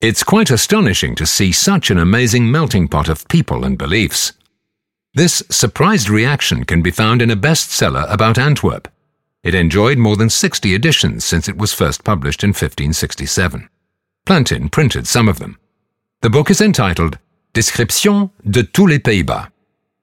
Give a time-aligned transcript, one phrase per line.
[0.00, 4.32] It's quite astonishing to see such an amazing melting pot of people and beliefs.
[5.14, 8.86] This surprised reaction can be found in a bestseller about Antwerp.
[9.42, 13.68] It enjoyed more than 60 editions since it was first published in 1567.
[14.24, 15.58] Plantin printed some of them.
[16.20, 17.18] The book is entitled
[17.52, 19.48] Description de tous les Pays-Bas,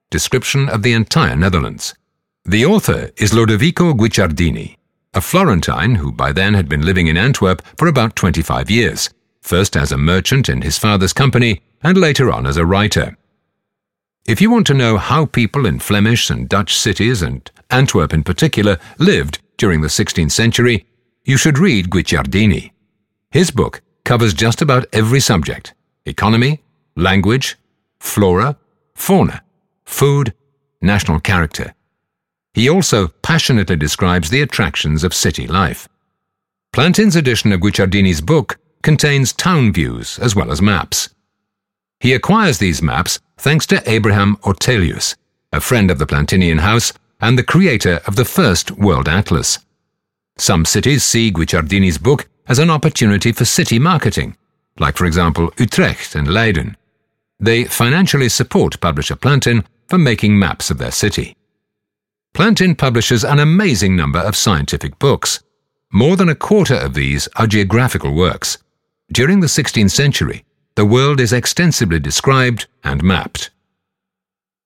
[0.09, 1.95] Description of the entire Netherlands.
[2.43, 4.75] The author is Lodovico Guicciardini,
[5.13, 9.09] a Florentine who by then had been living in Antwerp for about 25 years,
[9.45, 13.15] first as a merchant in his father's company and later on as a writer.
[14.27, 18.23] If you want to know how people in Flemish and Dutch cities, and Antwerp in
[18.23, 20.87] particular, lived during the 16th century,
[21.23, 22.71] you should read Guicciardini.
[23.29, 25.75] His book covers just about every subject
[26.07, 26.63] economy,
[26.95, 27.55] language,
[27.99, 28.57] flora,
[28.95, 29.43] fauna,
[29.85, 30.33] food,
[30.81, 31.75] national character.
[32.55, 35.87] He also passionately describes the attractions of city life.
[36.73, 41.09] Plantin's edition of Guicciardini's book contains town views as well as maps.
[41.99, 45.15] He acquires these maps thanks to Abraham Ortelius,
[45.51, 49.57] a friend of the Plantinian house and the creator of the first World Atlas.
[50.37, 54.37] Some cities see Guicciardini's book as an opportunity for city marketing,
[54.77, 56.77] like, for example, Utrecht and Leiden.
[57.39, 61.35] They financially support publisher Plantin for making maps of their city.
[62.35, 65.39] Plantin publishes an amazing number of scientific books.
[65.91, 68.59] More than a quarter of these are geographical works.
[69.11, 73.51] During the 16th century, the world is extensively described and mapped.